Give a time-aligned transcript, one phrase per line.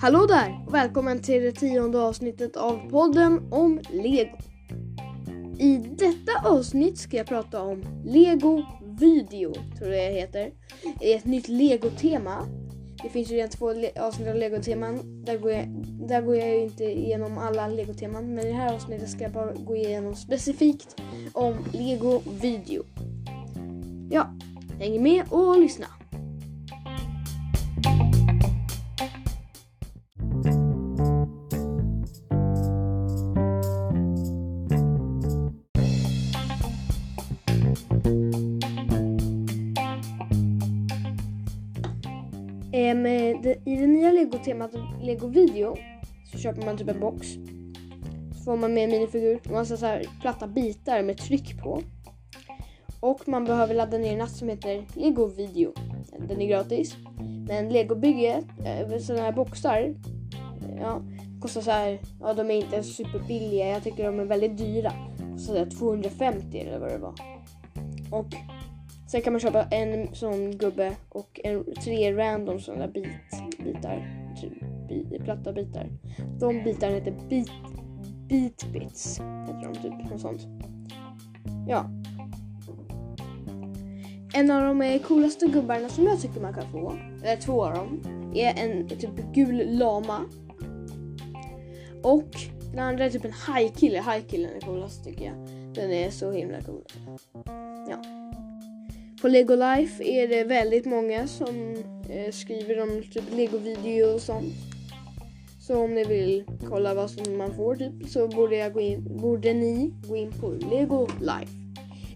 [0.00, 4.36] Hallå där välkommen till det tionde avsnittet av podden om Lego.
[5.58, 8.62] I detta avsnitt ska jag prata om Lego
[9.00, 10.50] Video, tror jag det heter.
[11.00, 12.46] Det är ett nytt Lego-tema.
[13.02, 13.70] Det finns ju redan två
[14.00, 15.24] avsnitt av Lego-teman.
[15.24, 15.68] Där går, jag,
[16.08, 18.34] där går jag ju inte igenom alla Lego-teman.
[18.34, 20.96] Men i det här avsnittet ska jag bara gå igenom specifikt
[21.32, 22.82] om Lego Video.
[24.10, 24.34] Ja,
[24.78, 25.86] häng med och lyssna.
[42.78, 43.02] Ehm,
[43.42, 44.70] det, I det nya Lego-temat
[45.02, 45.76] Lego Video
[46.32, 47.26] så köper man typ en box.
[48.34, 51.82] Så får man med en minifigur och massa så här platta bitar med tryck på.
[53.00, 55.72] Och man behöver ladda ner en app som heter Lego Video.
[56.28, 56.96] Den är gratis.
[57.48, 61.02] Men Lego-bygget, eh, sådana här boxar, eh, ja,
[61.40, 63.66] kostar så här, ja de är inte superbilliga.
[63.66, 64.92] Jag tycker de är väldigt dyra.
[65.32, 67.14] Kostar så här 250 eller vad det var.
[68.10, 68.34] Och
[69.10, 73.08] Sen kan man köpa en sån gubbe och en, tre random sådana där bit,
[73.64, 74.28] bitar.
[74.40, 74.52] Typ
[74.88, 75.88] bi, platta bitar.
[76.40, 77.50] De bitarna heter beat,
[78.28, 79.18] beatbits.
[79.18, 80.10] Heter de typ.
[80.10, 80.46] Något sånt.
[81.68, 81.90] Ja.
[84.34, 86.92] En av de coolaste gubbarna som jag tycker man kan få,
[87.24, 88.00] eller två av dem,
[88.34, 90.20] är en typ gul lama.
[92.02, 92.30] Och
[92.70, 93.98] den andra är typ en hajkille.
[93.98, 95.34] Hajkillen är coolast tycker jag.
[95.74, 96.84] Den är så himla cool.
[97.90, 98.27] Ja.
[99.22, 101.74] På Lego Life är det väldigt många som
[102.10, 104.54] eh, skriver om typ Lego-video och sånt.
[105.60, 109.18] Så om ni vill kolla vad som man får typ så borde, jag gå in,
[109.20, 111.52] borde ni gå in på Lego Life.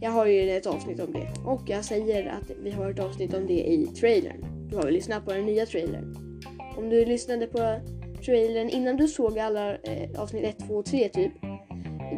[0.00, 3.34] Jag har ju ett avsnitt om det och jag säger att vi har ett avsnitt
[3.34, 4.68] om det i trailern.
[4.70, 6.40] Du har väl lyssnat på den nya trailern?
[6.76, 7.80] Om du lyssnade på
[8.24, 11.32] trailern innan du såg alla eh, avsnitt 1, 2 och 3 typ.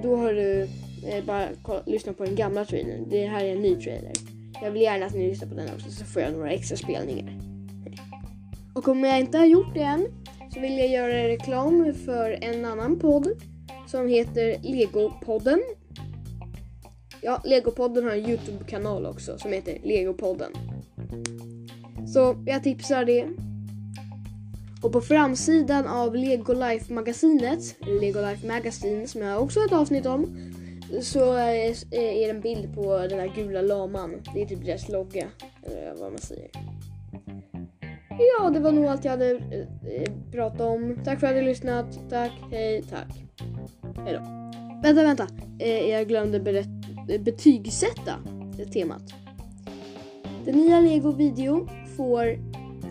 [0.02, 0.62] Då har du
[1.08, 1.48] eh, bara
[1.86, 3.08] lyssnat på den gamla trailern.
[3.10, 4.12] Det här är en ny trailer.
[4.60, 7.38] Jag vill gärna att ni lyssnar på den också så får jag några extra spelningar.
[8.74, 10.06] Och om jag inte har gjort det än
[10.54, 13.28] så vill jag göra reklam för en annan podd
[13.86, 15.60] som heter Legopodden.
[17.20, 20.52] Ja, Legopodden har en Youtube-kanal också som heter Legopodden.
[22.12, 23.26] Så jag tipsar det.
[24.82, 30.06] Och på framsidan av Lego Life-magasinet, Lego Life Magazine som jag också har ett avsnitt
[30.06, 30.52] om,
[31.00, 34.22] så är är det en bild på den här gula laman.
[34.34, 35.28] Det är typ deras logga,
[35.62, 36.50] eller vad man säger.
[38.18, 40.98] Ja, det var nog allt jag hade eh, pratat om.
[41.04, 42.00] Tack för att ni lyssnat.
[42.10, 43.24] Tack, hej, tack.
[44.04, 44.20] Hej då.
[44.82, 45.28] Vänta, vänta.
[45.58, 46.68] Eh, jag glömde berätt,
[47.20, 48.14] betygsätta
[48.56, 49.02] det temat.
[50.44, 52.38] Den nya Lego Video får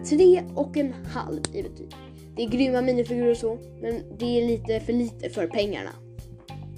[0.09, 1.95] tre och en halv i betyg.
[2.35, 5.89] Det är grymma minifigurer och så, men det är lite för lite för pengarna.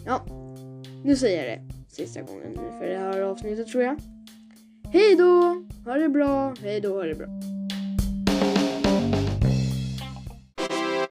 [0.05, 0.42] Ja,
[1.03, 3.95] nu säger jag det sista gången för det här avsnittet tror jag.
[4.93, 5.63] Hej då!
[5.85, 6.55] Ha det bra!
[6.61, 7.27] Hej då, ha det bra.